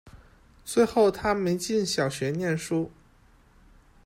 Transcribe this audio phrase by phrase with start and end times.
[0.65, 2.89] 最后她没进小学念书